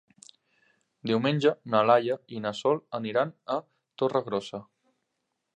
[1.11, 3.61] Diumenge na Laia i na Sol aniran a
[4.03, 4.67] Torregrossa.